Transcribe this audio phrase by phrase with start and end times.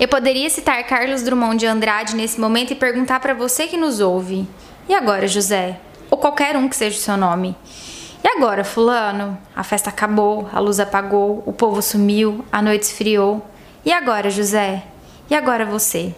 [0.00, 3.98] Eu poderia citar Carlos Drummond de Andrade nesse momento e perguntar para você que nos
[3.98, 4.46] ouve:
[4.88, 5.80] e agora, José?
[6.08, 7.56] Ou qualquer um que seja o seu nome.
[8.22, 9.36] E agora, Fulano?
[9.56, 13.44] A festa acabou, a luz apagou, o povo sumiu, a noite esfriou.
[13.84, 14.84] E agora, José?
[15.28, 16.14] E agora você?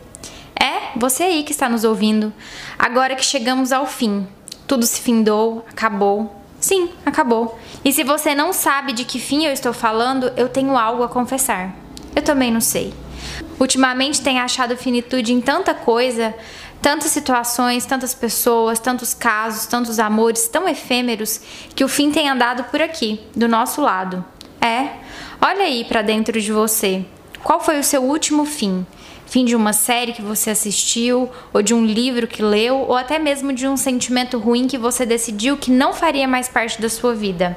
[0.54, 2.32] É, você aí que está nos ouvindo.
[2.78, 4.28] Agora que chegamos ao fim.
[4.66, 6.36] Tudo se findou, acabou.
[6.60, 7.58] Sim, acabou.
[7.82, 11.08] E se você não sabe de que fim eu estou falando, eu tenho algo a
[11.08, 11.74] confessar.
[12.14, 12.92] Eu também não sei.
[13.58, 16.34] Ultimamente tenho achado finitude em tanta coisa,
[16.80, 21.40] tantas situações, tantas pessoas, tantos casos, tantos amores tão efêmeros
[21.74, 24.24] que o fim tem andado por aqui, do nosso lado.
[24.60, 24.88] É,
[25.40, 27.04] olha aí para dentro de você.
[27.42, 28.86] Qual foi o seu último fim?
[29.26, 33.18] Fim de uma série que você assistiu, ou de um livro que leu, ou até
[33.18, 37.14] mesmo de um sentimento ruim que você decidiu que não faria mais parte da sua
[37.14, 37.56] vida.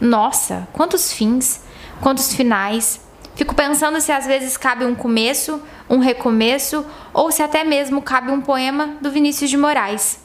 [0.00, 1.62] Nossa, quantos fins,
[2.00, 3.00] quantos finais,
[3.38, 6.84] Fico pensando se às vezes cabe um começo, um recomeço,
[7.14, 10.18] ou se até mesmo cabe um poema do Vinícius de Moraes.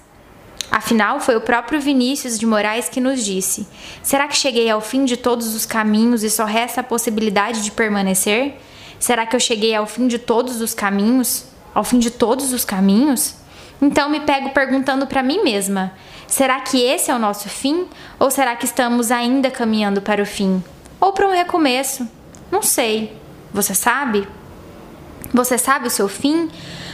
[0.71, 3.67] Afinal, foi o próprio Vinícius de Moraes que nos disse:
[4.01, 7.69] Será que cheguei ao fim de todos os caminhos e só resta a possibilidade de
[7.69, 8.59] permanecer?
[8.99, 11.45] Será que eu cheguei ao fim de todos os caminhos?
[11.71, 13.35] Ao fim de todos os caminhos?
[13.79, 15.93] Então me pego perguntando para mim mesma:
[16.25, 17.85] será que esse é o nosso fim?
[18.19, 20.63] Ou será que estamos ainda caminhando para o fim?
[20.99, 22.09] Ou para um recomeço?
[22.53, 23.17] Não sei.
[23.51, 24.27] Você sabe?
[25.33, 26.51] Você sabe o seu fim?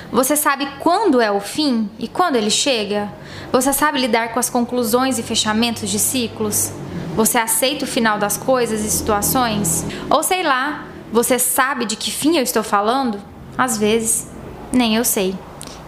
[0.10, 3.12] Você sabe quando é o fim e quando ele chega?
[3.52, 6.72] Você sabe lidar com as conclusões e fechamentos de ciclos?
[7.14, 9.86] Você aceita o final das coisas e situações?
[10.10, 13.20] Ou sei lá, você sabe de que fim eu estou falando?
[13.58, 14.30] Às vezes,
[14.72, 15.36] nem eu sei.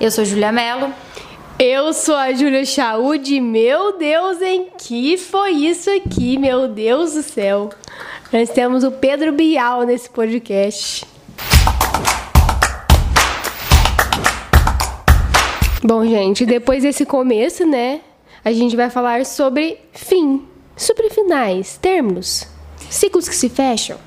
[0.02, 0.94] Eu sou Julia Mello.
[1.58, 3.40] Eu sou a Júlia Chaude.
[3.40, 6.38] Meu Deus, em que foi isso aqui?
[6.38, 7.70] Meu Deus do céu.
[8.32, 11.06] Nós temos o Pedro Bial nesse podcast.
[15.84, 18.00] Bom, gente, depois desse começo, né,
[18.46, 20.48] a gente vai falar sobre fim,
[20.78, 22.48] sobre finais, términos,
[22.90, 24.00] ciclos que se fecham.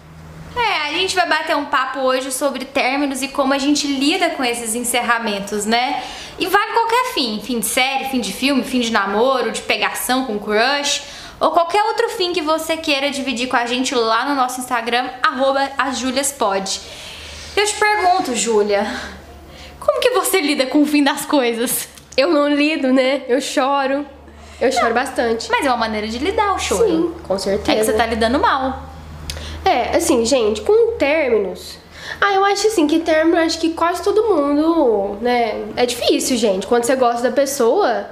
[0.56, 4.30] É, a gente vai bater um papo hoje sobre términos e como a gente lida
[4.30, 6.02] com esses encerramentos, né?
[6.38, 10.24] E vale qualquer fim, fim de série, fim de filme, fim de namoro, de pegação
[10.24, 11.02] com crush
[11.40, 15.08] ou qualquer outro fim que você queira dividir com a gente lá no nosso Instagram,
[15.22, 16.80] arroba asjuliaspod.
[17.56, 18.86] Eu te pergunto, Júlia,
[19.78, 21.88] como que você lida com o fim das coisas?
[22.16, 23.22] Eu não lido, né?
[23.28, 24.06] Eu choro.
[24.60, 25.50] Eu choro não, bastante.
[25.50, 26.86] Mas é uma maneira de lidar o choro.
[26.86, 27.72] Sim, com certeza.
[27.72, 28.82] É que você tá lidando mal.
[29.64, 31.78] É, assim, gente, com términos.
[32.20, 35.64] Ah, eu acho assim que término, acho que quase todo mundo, né?
[35.76, 36.66] É difícil, gente.
[36.66, 38.06] Quando você gosta da pessoa,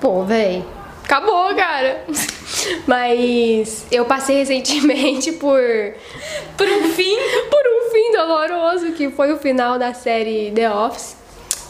[0.00, 0.64] pô, véi,
[1.04, 2.04] acabou, cara.
[2.86, 5.60] Mas eu passei recentemente por.
[6.56, 7.16] Por um fim?
[7.50, 11.16] por um fim doloroso, que foi o final da série The Office.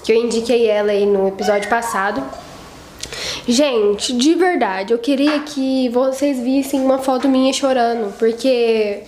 [0.04, 2.22] Que eu indiquei ela aí no episódio passado.
[3.46, 9.02] Gente, de verdade, eu queria que vocês vissem uma foto minha chorando, porque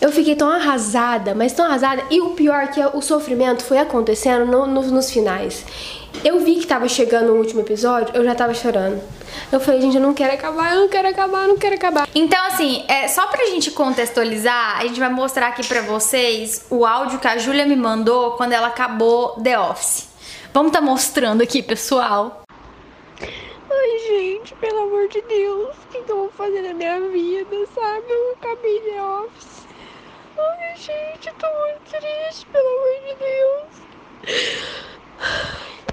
[0.00, 2.02] eu fiquei tão arrasada, mas tão arrasada.
[2.10, 5.64] E o pior é que o sofrimento foi acontecendo no, no, nos finais.
[6.22, 9.00] Eu vi que tava chegando o último episódio, eu já tava chorando.
[9.50, 12.08] Eu falei, gente, eu não quero acabar, eu não quero acabar, eu não quero acabar.
[12.14, 16.84] Então, assim, é, só pra gente contextualizar, a gente vai mostrar aqui pra vocês o
[16.84, 20.08] áudio que a Júlia me mandou quando ela acabou The Office.
[20.52, 22.42] Vamos tá mostrando aqui, pessoal.
[23.20, 28.04] Ai, gente, pelo amor de Deus, o que eu vou fazer na minha vida, sabe?
[28.08, 29.66] Eu acabei The Office.
[30.38, 33.84] Ai, gente, tô muito triste, pelo amor de Deus.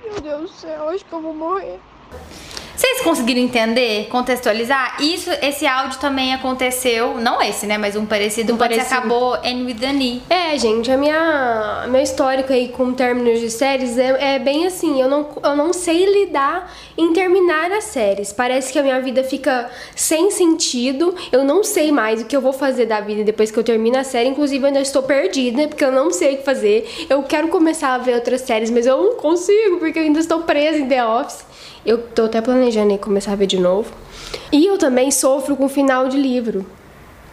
[0.04, 1.80] Meu Deus do céu, acho que eu vou morrer.
[2.82, 4.98] Vocês conseguiram entender, contextualizar?
[5.00, 8.90] Isso, esse áudio também aconteceu, não esse, né, mas um parecido, um quando parecido.
[8.90, 10.24] você acabou N with the Knee.
[10.28, 15.00] É, gente, a minha, meu histórico aí com términos de séries é, é, bem assim,
[15.00, 18.34] eu não, eu não sei lidar em terminar as séries.
[18.34, 22.42] Parece que a minha vida fica sem sentido, eu não sei mais o que eu
[22.42, 25.68] vou fazer da vida depois que eu termino a série, inclusive eu ainda estou perdida,
[25.68, 27.06] porque eu não sei o que fazer.
[27.08, 30.42] Eu quero começar a ver outras séries, mas eu não consigo, porque eu ainda estou
[30.42, 31.51] presa em The Office.
[31.86, 33.92] Eu tô até planejando começar a ver de novo.
[34.52, 36.66] E eu também sofro com final de livro.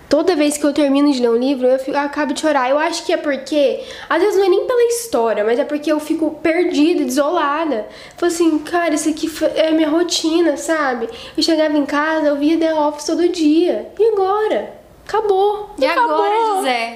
[0.09, 2.71] Toda vez que eu termino de ler um livro, eu, fico, eu acabo de chorar.
[2.71, 5.93] Eu acho que é porque, às vezes não é nem pela história, mas é porque
[5.93, 7.87] eu fico perdida, desolada.
[8.17, 11.11] Falo assim, cara, isso aqui é a minha rotina, sabe?
[11.37, 13.91] Eu chegava em casa, eu via The Office todo dia.
[13.99, 14.73] E agora?
[15.07, 15.75] Acabou.
[15.79, 16.15] E acabou.
[16.15, 16.95] agora, José?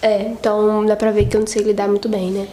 [0.00, 2.48] É, então dá pra ver que eu não sei lidar muito bem, né?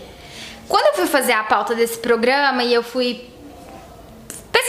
[0.68, 3.30] Quando eu fui fazer a pauta desse programa e eu fui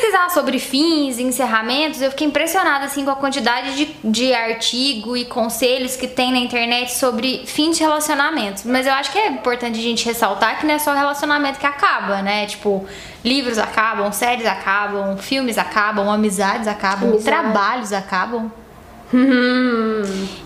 [0.01, 5.17] pesquisar sobre fins e encerramentos, eu fiquei impressionada assim com a quantidade de, de artigo
[5.17, 8.65] e conselhos que tem na internet sobre fins de relacionamentos.
[8.65, 11.67] Mas eu acho que é importante a gente ressaltar que não é só relacionamento que
[11.67, 12.47] acaba, né?
[12.47, 12.87] Tipo,
[13.25, 17.25] livros acabam, séries acabam, filmes acabam, amizades acabam, Amizade.
[17.25, 18.51] trabalhos acabam.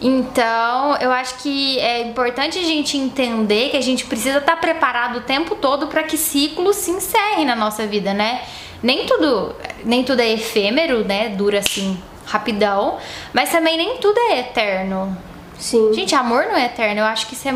[0.00, 5.18] então, eu acho que é importante a gente entender que a gente precisa estar preparado
[5.18, 8.40] o tempo todo para que ciclos se encerrem na nossa vida, né?
[8.84, 11.30] Nem tudo, nem tudo é efêmero, né?
[11.30, 12.98] Dura assim rapidão,
[13.32, 15.16] mas também nem tudo é eterno.
[15.58, 15.94] Sim.
[15.94, 17.00] Gente, amor não é eterno.
[17.00, 17.52] Eu acho que isso é,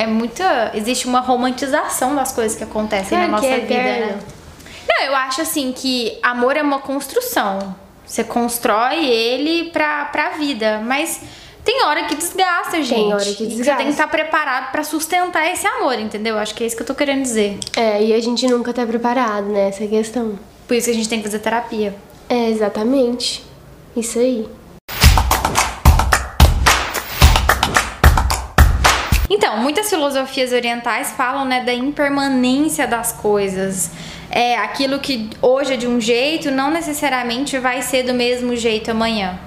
[0.00, 0.70] é muita.
[0.74, 4.18] Existe uma romantização das coisas que acontecem na nossa é vida, né?
[4.88, 7.74] Não, eu acho assim que amor é uma construção.
[8.06, 10.80] Você constrói ele pra, pra vida.
[10.84, 11.20] Mas
[11.64, 12.94] tem hora que desgasta, gente.
[12.94, 13.64] Tem hora que desgasta.
[13.64, 16.38] Você tem que estar preparado para sustentar esse amor, entendeu?
[16.38, 17.58] Acho que é isso que eu tô querendo dizer.
[17.76, 19.68] É, e a gente nunca tá preparado, né?
[19.68, 20.38] Essa é questão.
[20.68, 21.96] Por isso que a gente tem que fazer terapia.
[22.28, 23.44] É, exatamente.
[23.96, 24.46] Isso aí.
[29.30, 33.90] Então, muitas filosofias orientais falam né, da impermanência das coisas
[34.30, 38.90] é, aquilo que hoje é de um jeito não necessariamente vai ser do mesmo jeito
[38.90, 39.38] amanhã.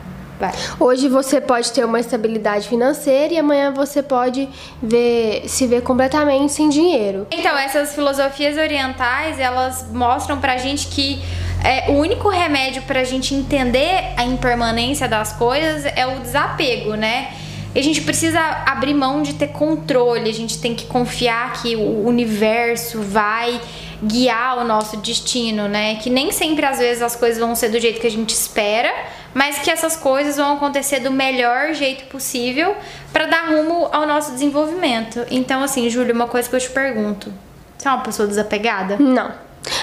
[0.42, 0.52] Vai.
[0.80, 4.50] Hoje você pode ter uma estabilidade financeira e amanhã você pode
[4.82, 7.28] ver, se ver completamente sem dinheiro.
[7.30, 11.22] Então, essas filosofias orientais, elas mostram pra gente que
[11.64, 17.28] é, o único remédio pra gente entender a impermanência das coisas é o desapego, né?
[17.76, 21.76] E a gente precisa abrir mão de ter controle, a gente tem que confiar que
[21.76, 23.62] o universo vai
[24.02, 25.96] guiar o nosso destino, né?
[25.96, 28.92] Que nem sempre às vezes as coisas vão ser do jeito que a gente espera,
[29.34, 32.76] mas que essas coisas vão acontecer do melhor jeito possível
[33.14, 35.26] para dar rumo ao nosso desenvolvimento.
[35.30, 37.32] Então, assim, Júlia, uma coisa que eu te pergunto:
[37.78, 38.98] você é uma pessoa desapegada?
[39.00, 39.32] Não.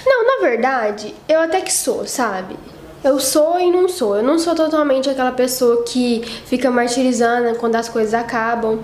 [0.04, 2.56] Não, na verdade, eu até que sou, sabe?
[3.02, 4.16] Eu sou e não sou.
[4.16, 8.80] Eu não sou totalmente aquela pessoa que fica martirizando quando as coisas acabam.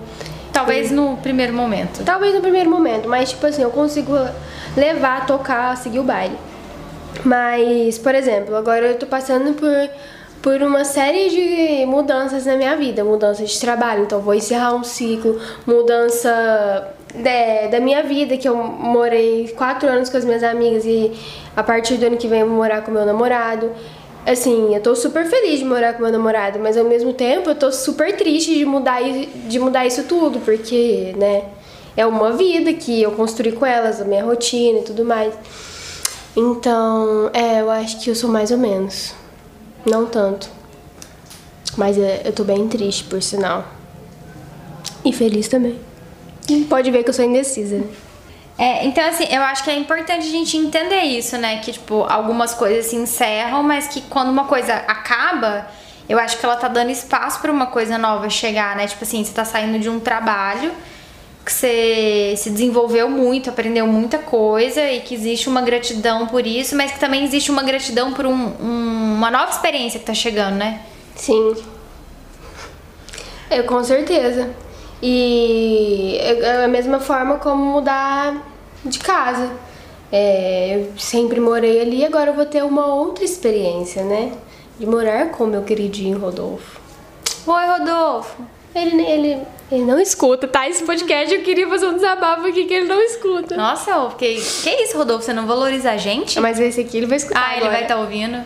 [0.53, 2.01] Talvez no primeiro momento.
[2.05, 4.13] Talvez no primeiro momento, mas tipo assim, eu consigo
[4.75, 6.37] levar, tocar, seguir o baile.
[7.23, 9.89] Mas, por exemplo, agora eu tô passando por,
[10.41, 14.83] por uma série de mudanças na minha vida, mudança de trabalho, então vou encerrar um
[14.83, 20.85] ciclo, mudança de, da minha vida, que eu morei quatro anos com as minhas amigas
[20.85, 21.11] e
[21.55, 23.71] a partir do ano que vem eu vou morar com meu namorado.
[24.25, 27.55] Assim, eu tô super feliz de morar com meu namorado, mas ao mesmo tempo eu
[27.55, 31.43] tô super triste de mudar, de mudar isso tudo, porque, né,
[31.97, 35.33] é uma vida que eu construí com elas, a minha rotina e tudo mais.
[36.35, 39.13] Então, é, eu acho que eu sou mais ou menos.
[39.85, 40.49] Não tanto.
[41.77, 43.65] Mas é, eu tô bem triste, por sinal.
[45.03, 45.79] E feliz também.
[46.69, 47.83] Pode ver que eu sou indecisa.
[48.57, 51.59] É, então assim, eu acho que é importante a gente entender isso, né?
[51.59, 55.67] Que, tipo, algumas coisas se encerram, mas que quando uma coisa acaba,
[56.07, 58.87] eu acho que ela tá dando espaço para uma coisa nova chegar, né?
[58.87, 60.71] Tipo assim, você tá saindo de um trabalho
[61.45, 66.75] que você se desenvolveu muito, aprendeu muita coisa e que existe uma gratidão por isso,
[66.75, 70.55] mas que também existe uma gratidão por um, um, uma nova experiência que tá chegando,
[70.55, 70.81] né?
[71.15, 71.55] Sim.
[73.51, 74.49] Eu com certeza.
[75.03, 78.35] E é a mesma forma como mudar
[78.83, 79.51] de casa.
[80.11, 84.31] É, eu sempre morei ali, agora eu vou ter uma outra experiência, né?
[84.79, 86.81] De morar com meu queridinho Rodolfo.
[87.45, 88.54] Oi, Rodolfo.
[88.75, 89.41] Ele, ele,
[89.71, 90.67] ele não escuta, tá?
[90.67, 93.55] Esse podcast eu queria fazer um desabafo aqui que ele não escuta.
[93.55, 94.35] Nossa, eu fiquei.
[94.35, 95.23] Que isso, Rodolfo?
[95.23, 96.37] Você não valoriza a gente?
[96.41, 97.39] Mas esse aqui ele vai escutar.
[97.39, 97.61] Ah, agora.
[97.61, 98.43] ele vai estar tá ouvindo.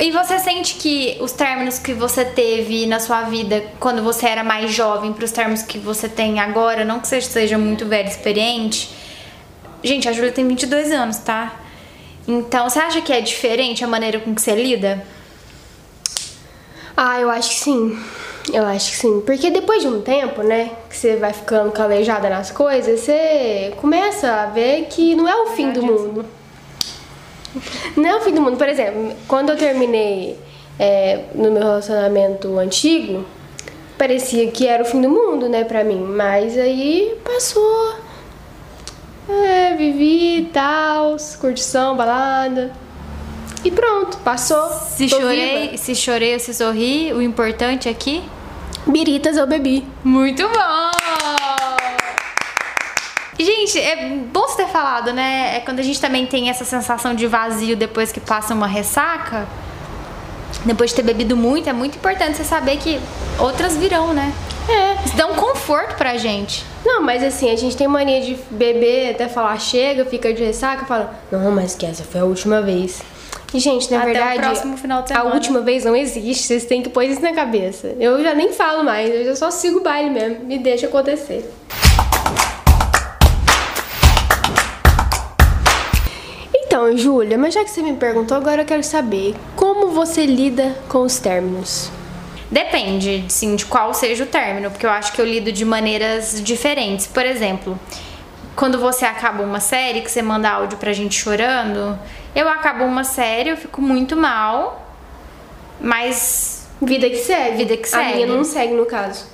[0.00, 4.42] E você sente que os términos que você teve na sua vida quando você era
[4.42, 8.08] mais jovem para os termos que você tem agora, não que você seja muito velho
[8.08, 8.90] experiente.
[9.82, 11.60] Gente, a Júlia tem 22 anos, tá?
[12.26, 15.06] Então, você acha que é diferente a maneira com que você lida?
[16.96, 17.98] Ah, eu acho que sim.
[18.52, 19.20] Eu acho que sim.
[19.20, 24.30] Porque depois de um tempo, né, que você vai ficando calejada nas coisas, você começa
[24.30, 26.24] a ver que não é o fim do mundo.
[27.96, 28.56] Não é o fim do mundo.
[28.56, 30.38] Por exemplo, quando eu terminei
[30.78, 33.24] é, no meu relacionamento antigo,
[33.96, 36.00] parecia que era o fim do mundo, né, pra mim.
[36.00, 37.94] Mas aí passou.
[39.28, 42.72] É, vivi tal, curtição, balada.
[43.64, 44.70] E pronto, passou.
[44.70, 45.76] Se chorei, viva.
[45.76, 48.22] se chorei ou se sorri, o importante aqui?
[48.86, 49.84] Biritas eu bebi.
[50.04, 50.90] Muito bom!
[53.38, 55.56] Gente, é bom você ter falado, né?
[55.56, 59.46] É quando a gente também tem essa sensação de vazio depois que passa uma ressaca,
[60.64, 62.98] depois de ter bebido muito, é muito importante você saber que
[63.38, 64.32] outras virão, né?
[64.68, 65.04] É.
[65.04, 66.64] Isso dá um conforto pra gente.
[66.84, 70.86] Não, mas assim, a gente tem mania de beber até falar chega, fica de ressaca,
[70.86, 73.02] fala, não, mas que essa foi a última vez.
[73.54, 76.64] E, gente, na Até o verdade, próximo final de a última vez não existe, vocês
[76.64, 77.94] têm que pôr isso na cabeça.
[77.98, 81.48] Eu já nem falo mais, eu já só sigo o baile mesmo, me deixa acontecer.
[86.54, 90.76] Então, Júlia, mas já que você me perguntou, agora eu quero saber como você lida
[90.88, 91.90] com os términos.
[92.50, 96.40] Depende, sim, de qual seja o término, porque eu acho que eu lido de maneiras
[96.42, 97.06] diferentes.
[97.06, 97.78] Por exemplo,
[98.54, 101.98] quando você acaba uma série, que você manda áudio pra gente chorando,
[102.36, 104.86] eu acabo uma série, eu fico muito mal,
[105.80, 106.68] mas.
[106.82, 107.56] Vida que segue.
[107.56, 108.26] Vida que A minha segue.
[108.26, 109.24] não segue, no caso.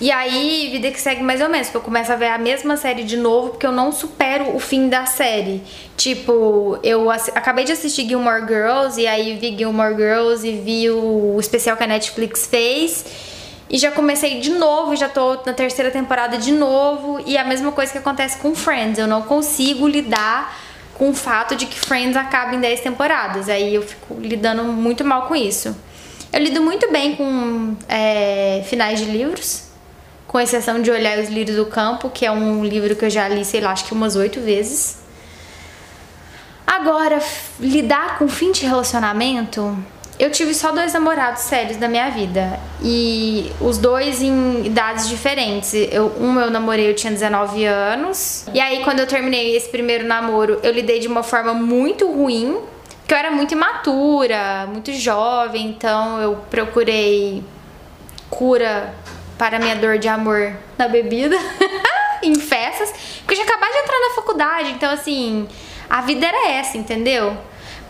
[0.00, 2.78] E aí, vida que segue mais ou menos, porque eu começo a ver a mesma
[2.78, 5.62] série de novo, porque eu não supero o fim da série.
[5.94, 11.34] Tipo, eu acabei de assistir Gilmore Girls, e aí vi Gilmore Girls e vi o,
[11.36, 13.04] o especial que a Netflix fez.
[13.68, 17.20] E já comecei de novo, já tô na terceira temporada de novo.
[17.26, 18.98] E a mesma coisa que acontece com Friends.
[18.98, 20.56] Eu não consigo lidar
[21.00, 23.48] com o fato de que Friends acaba em 10 temporadas.
[23.48, 25.74] Aí eu fico lidando muito mal com isso.
[26.30, 29.62] Eu lido muito bem com é, finais de livros,
[30.26, 33.26] com exceção de Olhar os Lírios do Campo, que é um livro que eu já
[33.28, 34.98] li, sei lá, acho que umas oito vezes.
[36.66, 37.18] Agora,
[37.58, 39.82] lidar com fim de relacionamento,
[40.20, 42.60] eu tive só dois namorados sérios na minha vida.
[42.82, 45.72] E os dois em idades diferentes.
[45.72, 48.46] Eu, um eu namorei, eu tinha 19 anos.
[48.52, 52.60] E aí, quando eu terminei esse primeiro namoro, eu lidei de uma forma muito ruim.
[53.00, 57.42] Porque eu era muito imatura, muito jovem, então eu procurei
[58.28, 58.94] cura
[59.36, 61.36] para minha dor de amor na bebida,
[62.22, 65.48] em festas, porque eu já acabava de entrar na faculdade, então assim,
[65.88, 67.36] a vida era essa, entendeu?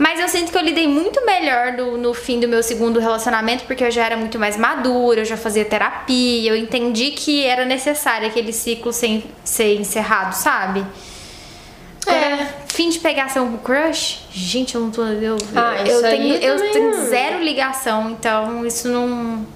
[0.00, 3.64] Mas eu sinto que eu lidei muito melhor no, no fim do meu segundo relacionamento,
[3.64, 7.66] porque eu já era muito mais madura, eu já fazia terapia, eu entendi que era
[7.66, 10.86] necessário aquele ciclo ser, ser encerrado, sabe?
[12.06, 15.04] Agora, fim de pegação com crush, gente, eu não tô.
[15.04, 19.46] Eu, Ah, eu isso aí tenho, eu tenho zero ligação, então isso não.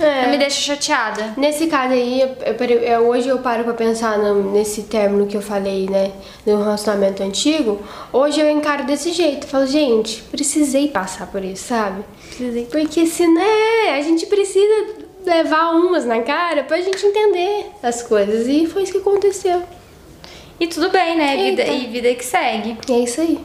[0.00, 0.26] É.
[0.28, 1.34] Me deixa chateada.
[1.36, 5.36] Nesse caso aí, eu- eu eu- hoje eu paro pra pensar no- nesse término que
[5.36, 6.10] eu falei, né?
[6.46, 7.80] Do relacionamento antigo.
[8.12, 9.46] Hoje eu encaro desse jeito.
[9.46, 12.02] Falo, gente, precisei passar por isso, sabe?
[12.70, 14.86] Porque se né, a gente precisa
[15.26, 18.46] levar umas na cara pra gente entender as coisas.
[18.48, 19.62] E foi isso que aconteceu.
[20.58, 21.36] E tudo bem, né?
[21.36, 22.76] Vida, e vida que segue.
[22.90, 23.38] É isso aí.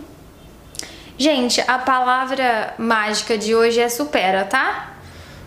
[1.18, 4.95] Gente, a palavra mágica de hoje é supera, tá?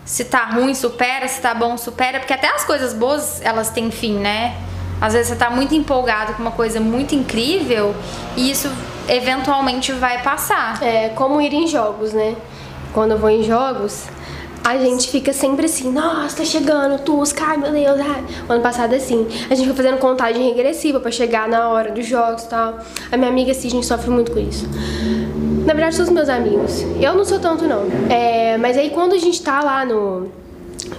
[0.09, 1.27] Se tá ruim, supera.
[1.27, 2.19] Se tá bom, supera.
[2.19, 4.57] Porque até as coisas boas, elas têm fim, né?
[4.99, 7.95] Às vezes você tá muito empolgado com uma coisa muito incrível
[8.35, 8.69] e isso
[9.07, 10.81] eventualmente vai passar.
[10.81, 12.35] É como ir em jogos, né?
[12.91, 14.05] Quando eu vou em jogos,
[14.63, 18.25] a gente fica sempre assim, nossa, tá chegando, Tusca, ai meu Deus, ai.
[18.49, 22.07] O ano passado assim, a gente fica fazendo contagem regressiva pra chegar na hora dos
[22.07, 22.79] jogos e tal.
[23.11, 24.67] A minha amiga Cisne sofre muito com isso.
[25.65, 26.85] Na verdade, são os meus amigos.
[27.01, 27.85] Eu não sou tanto, não.
[28.09, 30.27] É, mas aí quando a gente tá lá no.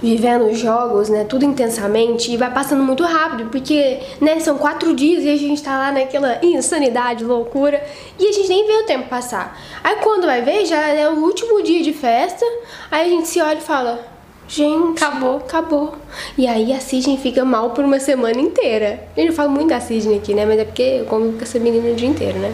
[0.01, 1.25] Vivendo os jogos, né?
[1.25, 5.61] Tudo intensamente e vai passando muito rápido, porque, né, são quatro dias e a gente
[5.61, 7.83] tá lá naquela insanidade, loucura,
[8.17, 9.59] e a gente nem vê o tempo passar.
[9.83, 12.45] Aí quando vai ver, já é o último dia de festa,
[12.89, 13.99] aí a gente se olha e fala,
[14.47, 15.95] gente, acabou, acabou.
[16.37, 19.03] E aí a Sidney fica mal por uma semana inteira.
[19.15, 20.45] Eu não falo muito da Sidney aqui, né?
[20.45, 22.53] Mas é porque eu convivo com essa menina o dia inteiro, né?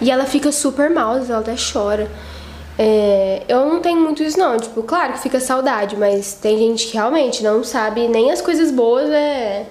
[0.00, 2.10] E ela fica super mal, ela até chora.
[2.78, 6.88] É, eu não tenho muito isso não, tipo, claro que fica saudade, mas tem gente
[6.88, 9.64] que realmente não sabe nem as coisas boas, é,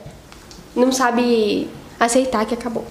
[0.75, 2.85] não sabe aceitar que acabou.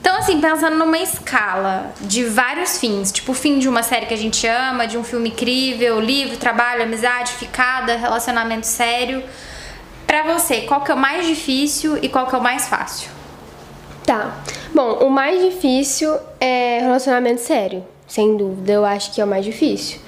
[0.00, 4.14] Então, assim, pensando numa escala de vários fins, tipo o fim de uma série que
[4.14, 9.22] a gente ama, de um filme incrível, livro, trabalho, amizade, ficada, relacionamento sério.
[10.06, 13.15] Pra você, qual que é o mais difícil e qual que é o mais fácil?
[14.06, 14.42] Tá.
[14.74, 17.84] Bom, o mais difícil é relacionamento sério.
[18.06, 19.98] Sem dúvida, eu acho que é o mais difícil.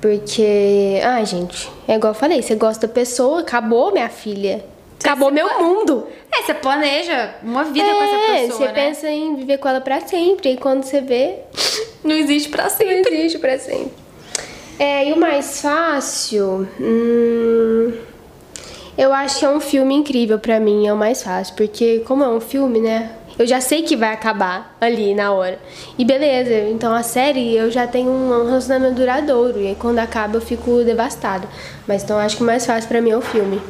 [0.00, 4.64] Porque, ai, gente, é igual eu falei, você gosta da pessoa, acabou, minha filha.
[5.00, 6.06] Acabou você meu pode- mundo.
[6.32, 8.72] É, você planeja uma vida com essa É, pessoa, você né?
[8.72, 10.52] pensa em viver com ela pra sempre.
[10.52, 11.36] E quando você vê,
[12.02, 13.14] Não existe pra não sempre.
[13.14, 13.92] existe pra sempre.
[14.78, 16.66] É, e o mais fácil.
[16.80, 17.92] Hum,
[18.96, 21.54] eu acho que é um filme incrível pra mim, é o mais fácil.
[21.56, 23.10] Porque, como é um filme, né?
[23.38, 25.58] Eu já sei que vai acabar ali na hora.
[25.98, 29.60] E beleza, então a série eu já tenho um relacionamento duradouro.
[29.60, 31.46] E aí quando acaba eu fico devastada.
[31.86, 33.60] Mas então acho que o mais fácil pra mim é o filme.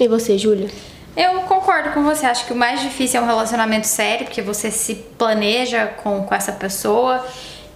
[0.00, 0.68] E você, Júlia?
[1.16, 2.26] Eu concordo com você.
[2.26, 6.34] Acho que o mais difícil é um relacionamento sério, porque você se planeja com, com
[6.34, 7.24] essa pessoa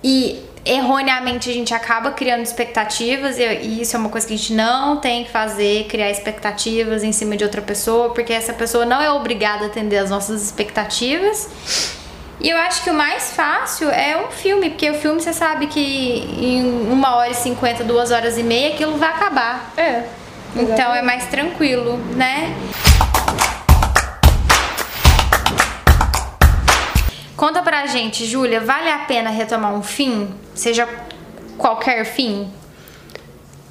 [0.03, 4.53] e erroneamente a gente acaba criando expectativas e, isso é uma coisa que a gente
[4.53, 9.01] não tem que fazer, criar expectativas em cima de outra pessoa, porque essa pessoa não
[9.01, 11.97] é obrigada a atender as nossas expectativas.
[12.41, 15.67] E eu acho que o mais fácil é um filme, porque o filme você sabe
[15.67, 19.73] que em uma hora e cinquenta, duas horas e meia, aquilo vai acabar.
[19.77, 20.05] É.
[20.55, 22.55] Então é mais tranquilo, né?
[27.39, 30.29] Conta pra gente, Júlia, vale a pena retomar um fim?
[30.57, 30.89] Seja
[31.57, 32.51] qualquer fim?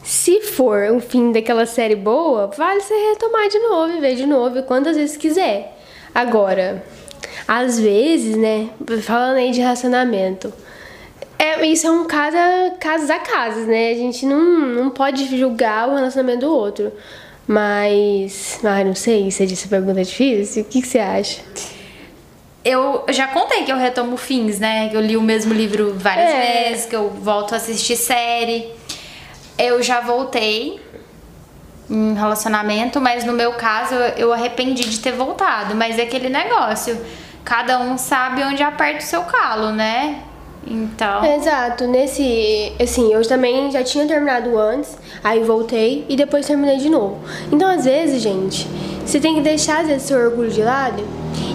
[0.01, 4.25] Se for um fim daquela série boa, vale você retomar de novo e ver de
[4.25, 5.77] novo quantas vezes quiser.
[6.15, 6.81] Agora,
[7.45, 8.69] às vezes, né,
[9.01, 10.53] falando aí de relacionamento,
[11.37, 13.91] é, isso é um cada casos a casos, né?
[13.91, 16.93] A gente não, não pode julgar o relacionamento do outro.
[17.45, 21.41] Mas, ah, não sei, você disse a pergunta difícil, o que, que você acha?
[22.67, 24.89] Eu já contei que eu retomo fins, né?
[24.89, 26.69] Que eu li o mesmo livro várias é.
[26.69, 28.69] vezes, que eu volto a assistir série.
[29.57, 30.77] Eu já voltei
[31.89, 35.75] em relacionamento, mas no meu caso eu arrependi de ter voltado.
[35.75, 36.99] Mas é aquele negócio,
[37.45, 40.23] cada um sabe onde aperta o seu calo, né?
[40.69, 41.23] Então.
[41.23, 42.73] Exato, nesse.
[42.81, 47.17] Assim, eu também já tinha terminado antes, aí voltei e depois terminei de novo.
[47.49, 48.67] Então, às vezes, gente,
[49.07, 51.01] você tem que deixar às vezes, seu orgulho de lado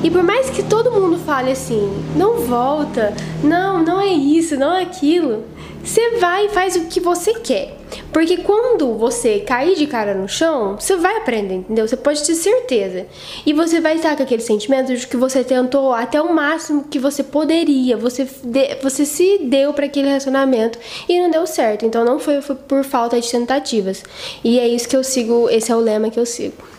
[0.02, 4.74] e por mais que todo mundo fale assim, não volta, não, não é isso, não
[4.74, 5.44] é aquilo,
[5.84, 7.76] você vai e faz o que você quer.
[8.10, 11.86] Porque quando você cair de cara no chão, você vai aprender, entendeu?
[11.86, 13.06] Você pode ter certeza.
[13.44, 16.98] E você vai estar com aquele sentimento de que você tentou até o máximo que
[16.98, 17.96] você poderia.
[17.96, 21.84] Você, de, você se deu para aquele relacionamento e não deu certo.
[21.84, 24.02] Então não foi, foi por falta de tentativas.
[24.42, 26.71] E é isso que eu sigo, esse é o lema que eu sigo.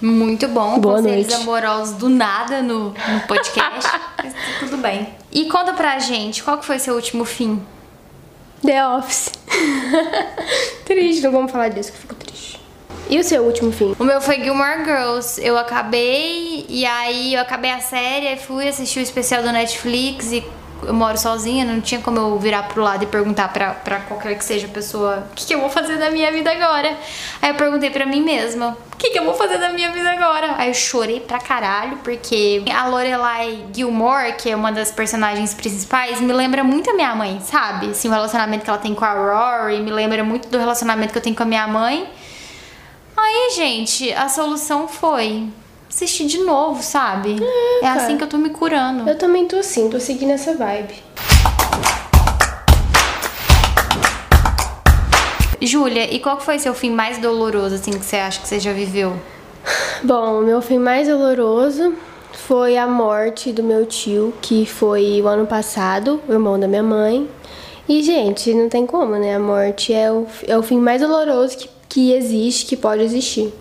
[0.00, 1.42] Muito bom, Boa conselhos noite.
[1.42, 3.90] amorosos do nada no, no podcast.
[4.22, 5.08] mas tá tudo bem.
[5.32, 7.62] E conta pra gente, qual que foi seu último fim?
[8.62, 9.32] The Office.
[10.84, 12.60] triste, não vamos falar disso que eu fico triste.
[13.08, 13.94] E o seu último fim?
[13.98, 15.40] O meu foi Gilmore Girls.
[15.42, 20.32] Eu acabei, e aí eu acabei a série, e fui assistir o especial do Netflix
[20.32, 20.44] e
[20.86, 24.36] eu moro sozinha, não tinha como eu virar pro lado e perguntar pra, pra qualquer
[24.36, 26.96] que seja a pessoa o que, que eu vou fazer da minha vida agora.
[27.42, 30.10] Aí eu perguntei pra mim mesma, o que, que eu vou fazer da minha vida
[30.10, 30.54] agora?
[30.56, 36.20] Aí eu chorei pra caralho, porque a Lorelai Gilmore, que é uma das personagens principais,
[36.20, 37.90] me lembra muito a minha mãe, sabe?
[37.90, 41.18] Assim, o relacionamento que ela tem com a Rory, me lembra muito do relacionamento que
[41.18, 42.08] eu tenho com a minha mãe.
[43.16, 45.48] Aí, gente, a solução foi
[45.88, 47.36] assistir de novo, sabe?
[47.42, 49.08] É, é assim que eu tô me curando.
[49.08, 50.94] Eu também tô assim, tô seguindo essa vibe.
[55.60, 58.72] Júlia, e qual foi seu fim mais doloroso, assim, que você acha que você já
[58.72, 59.16] viveu?
[60.04, 61.94] Bom, o meu fim mais doloroso
[62.32, 66.82] foi a morte do meu tio, que foi o ano passado, o irmão da minha
[66.82, 67.28] mãe.
[67.88, 69.34] E, gente, não tem como, né?
[69.34, 73.52] A morte é o, é o fim mais doloroso que, que existe, que pode existir.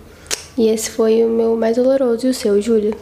[0.58, 2.28] E esse foi o meu mais doloroso.
[2.28, 2.96] E o seu, Júlia?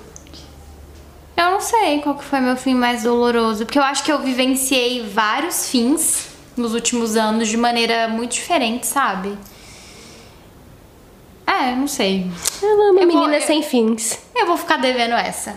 [1.37, 4.19] Eu não sei qual que foi meu fim mais doloroso, porque eu acho que eu
[4.19, 9.37] vivenciei vários fins nos últimos anos de maneira muito diferente, sabe?
[11.45, 12.29] É, não sei.
[12.61, 14.17] Ela é uma Eu menina vou- eu- sem fins.
[14.35, 15.55] Eu vou ficar devendo essa.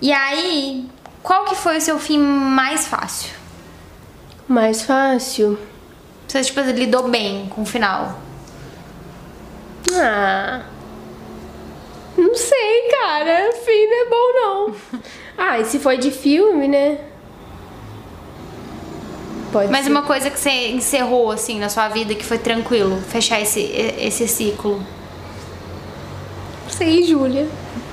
[0.00, 0.88] E aí,
[1.22, 3.30] qual que foi o seu fim mais fácil?
[4.48, 5.58] Mais fácil?
[6.26, 8.18] Você, tipo, lidou bem com o final?
[9.94, 10.62] Ah.
[12.16, 13.52] Não sei, cara.
[13.64, 15.00] Fim não é bom, não.
[15.38, 16.98] ah, e se foi de filme, né?
[19.52, 19.90] Pode Mas ser.
[19.90, 23.60] uma coisa que você encerrou, assim, na sua vida, que foi tranquilo, fechar esse,
[23.98, 24.76] esse ciclo.
[26.64, 27.48] Não sei, Júlia.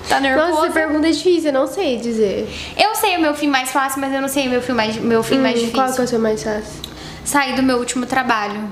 [0.08, 0.50] Tá nervosa?
[0.52, 2.48] Nossa, essa pergunta é difícil, eu não sei dizer.
[2.78, 4.96] Eu sei o meu fim mais fácil, mas eu não sei o meu fim mais,
[4.98, 5.74] meu fim mais Hum, difícil.
[5.82, 6.82] Qual que é o seu mais fácil?
[7.26, 8.70] Saí do meu último trabalho.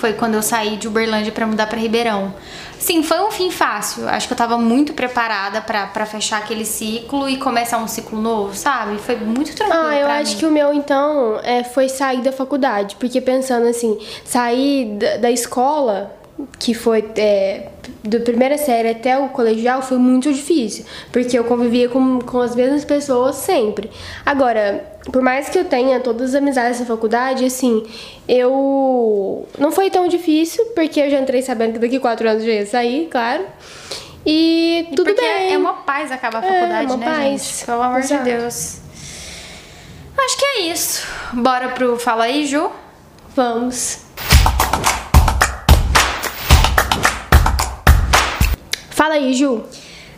[0.00, 2.32] Foi quando eu saí de Uberlândia pra mudar pra Ribeirão.
[2.78, 4.08] Sim, foi um fim fácil.
[4.08, 8.18] Acho que eu tava muito preparada pra pra fechar aquele ciclo e começar um ciclo
[8.18, 8.96] novo, sabe?
[8.98, 10.38] Foi muito tranquilo Ah, eu acho mim.
[10.38, 12.96] que o meu, então, é, foi sair da faculdade.
[12.98, 16.16] Porque pensando assim, sair da, da escola,
[16.58, 17.68] que foi é,
[18.02, 20.86] da primeira série até o colegial, foi muito difícil.
[21.12, 23.90] Porque eu convivia com, com as mesmas pessoas sempre.
[24.24, 27.82] Agora, por mais que eu tenha todas as amizades na faculdade, assim,
[28.28, 29.46] eu.
[29.58, 32.66] Não foi tão difícil, porque eu já entrei sabendo que daqui quatro anos eu ia
[32.66, 33.44] sair, claro.
[34.26, 35.54] E tudo Porque bem.
[35.54, 37.42] é uma paz acabar a É, faculdade, uma né, paz.
[37.42, 37.64] gente?
[37.64, 38.22] Pelo amor Exato.
[38.24, 38.76] de Deus.
[40.18, 41.06] Acho que é isso.
[41.32, 42.70] Bora pro Fala aí, Ju?
[43.34, 44.00] Vamos.
[48.90, 49.62] Fala aí, Ju.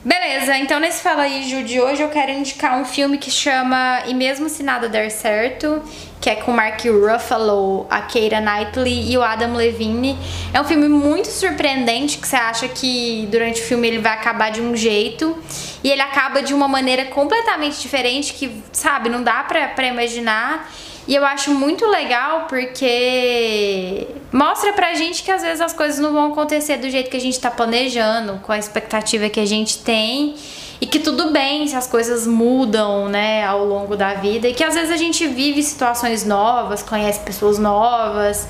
[0.05, 4.03] Beleza, então nesse Fala aí, Ju, de hoje eu quero indicar um filme que chama
[4.05, 5.81] E Mesmo Se Nada Der Certo,
[6.21, 10.19] que é com Mark Ruffalo, a Keira Knightley e o Adam Levine.
[10.53, 14.51] É um filme muito surpreendente, que você acha que durante o filme ele vai acabar
[14.51, 15.37] de um jeito,
[15.85, 20.69] e ele acaba de uma maneira completamente diferente, que, sabe, não dá pra, pra imaginar.
[21.07, 26.13] E eu acho muito legal porque mostra pra gente que às vezes as coisas não
[26.13, 29.79] vão acontecer do jeito que a gente tá planejando, com a expectativa que a gente
[29.79, 30.37] tem.
[30.81, 34.49] E que tudo bem se as coisas mudam, né, ao longo da vida.
[34.49, 38.49] E que às vezes a gente vive situações novas, conhece pessoas novas,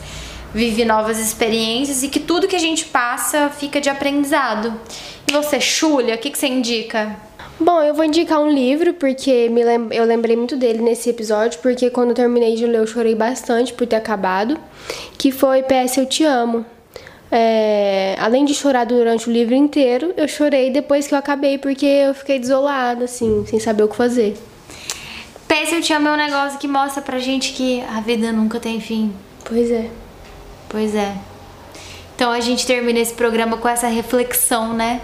[0.55, 4.81] vive novas experiências e que tudo que a gente passa fica de aprendizado.
[5.27, 7.17] E você, Xulia, o que, que você indica?
[7.61, 11.61] Bom, eu vou indicar um livro, porque me lem eu lembrei muito dele nesse episódio,
[11.61, 14.59] porque quando eu terminei de ler eu chorei bastante por ter acabado,
[15.19, 16.65] que foi PS Eu Te Amo.
[17.31, 21.87] É, além de chorar durante o livro inteiro, eu chorei depois que eu acabei, porque
[21.87, 24.37] eu fiquei desolada, assim, sem saber o que fazer.
[25.49, 28.59] PS Eu Te Amo é um negócio que mostra pra gente que a vida nunca
[28.59, 29.13] tem fim.
[29.45, 29.89] Pois é.
[30.69, 31.15] Pois é.
[32.15, 35.01] Então a gente termina esse programa com essa reflexão, né?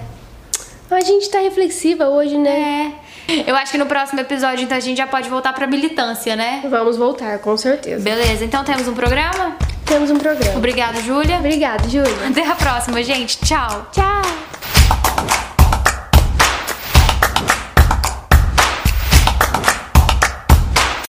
[0.91, 2.95] A gente tá reflexiva hoje, né?
[3.29, 3.51] É.
[3.51, 6.63] Eu acho que no próximo episódio, então, a gente já pode voltar pra militância, né?
[6.69, 8.03] Vamos voltar, com certeza.
[8.03, 9.57] Beleza, então temos um programa?
[9.85, 10.57] Temos um programa.
[10.57, 11.37] Obrigada, Júlia.
[11.37, 12.29] Obrigada, Júlia.
[12.29, 13.39] Até a próxima, gente.
[13.39, 13.87] Tchau.
[13.93, 14.58] Tchau.